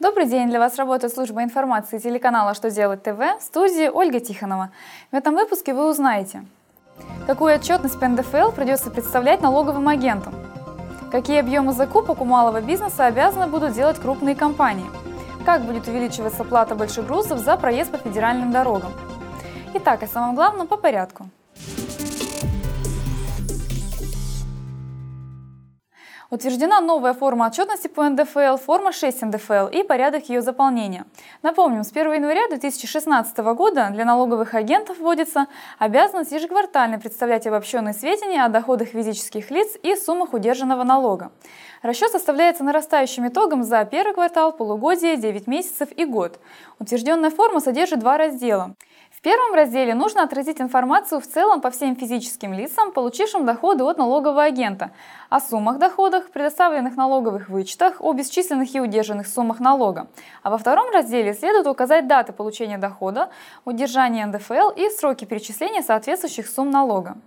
[0.00, 0.48] Добрый день!
[0.48, 4.70] Для вас работает служба информации телеканала «Что делать ТВ» в студии Ольга Тихонова.
[5.12, 6.42] В этом выпуске вы узнаете,
[7.26, 10.34] какую отчетность по НДФЛ придется представлять налоговым агентам,
[11.12, 14.86] какие объемы закупок у малого бизнеса обязаны будут делать крупные компании,
[15.44, 18.92] как будет увеличиваться плата больших грузов за проезд по федеральным дорогам.
[19.74, 21.28] Итак, о самом главном по порядку–
[26.30, 31.04] Утверждена новая форма отчетности по НДФЛ, форма 6 НДФЛ и порядок ее заполнения.
[31.42, 35.48] Напомним, с 1 января 2016 года для налоговых агентов вводится
[35.80, 41.32] обязанность ежеквартально представлять обобщенные сведения о доходах физических лиц и суммах удержанного налога.
[41.82, 46.38] Расчет составляется нарастающим итогом за первый квартал, полугодие, 9 месяцев и год.
[46.78, 48.76] Утвержденная форма содержит два раздела–
[49.20, 53.98] в первом разделе нужно отразить информацию в целом по всем физическим лицам, получившим доходы от
[53.98, 54.92] налогового агента,
[55.28, 60.08] о суммах доходах, предоставленных налоговых вычетах, о бесчисленных и удержанных суммах налога.
[60.42, 63.28] А во втором разделе следует указать даты получения дохода,
[63.66, 67.18] удержания НДФЛ и сроки перечисления соответствующих сумм налога.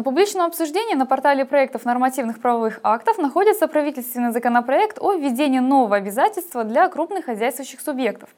[0.00, 5.96] На публичном обсуждении на портале проектов нормативных правовых актов находится правительственный законопроект о введении нового
[5.96, 8.30] обязательства для крупных хозяйствующих субъектов.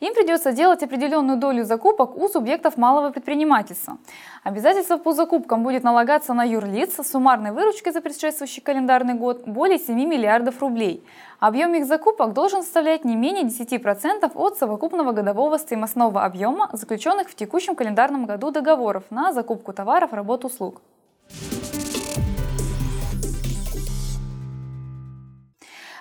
[0.00, 3.98] Им придется делать определенную долю закупок у субъектов малого предпринимательства.
[4.42, 9.78] Обязательство по закупкам будет налагаться на юрлиц с суммарной выручкой за предшествующий календарный год более
[9.78, 11.06] 7 миллиардов рублей.
[11.38, 17.36] Объем их закупок должен составлять не менее 10% от совокупного годового стоимостного объема заключенных в
[17.36, 20.82] текущем календарном году договоров на закупку товаров, работ, услуг.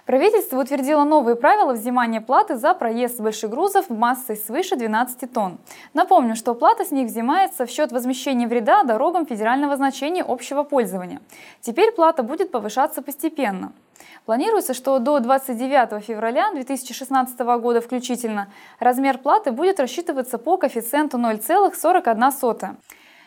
[0.05, 5.59] Правительство утвердило новые правила взимания платы за проезд больших грузов массой свыше 12 тонн.
[5.93, 11.21] Напомню, что плата с них взимается в счет возмещения вреда дорогам федерального значения общего пользования.
[11.61, 13.71] Теперь плата будет повышаться постепенно.
[14.25, 22.75] Планируется, что до 29 февраля 2016 года включительно размер платы будет рассчитываться по коэффициенту 0,41.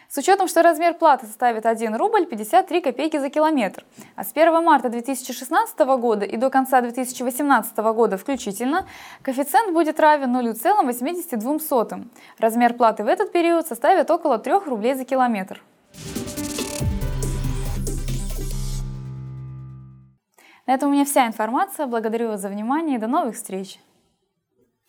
[0.08, 3.84] С учетом, что размер платы составит 1 рубль 53 копейки за километр,
[4.14, 8.86] а с 1 марта 2016 года и до конца 2018 года включительно
[9.22, 12.06] коэффициент будет равен 0,82.
[12.38, 15.62] Размер платы в этот период составит около 3 рублей за километр.
[20.66, 21.86] На этом у меня вся информация.
[21.86, 23.78] Благодарю вас за внимание и до новых встреч!